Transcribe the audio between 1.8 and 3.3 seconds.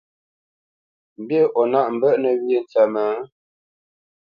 mbə́ʼnə̄ wyê ntsə́mə́?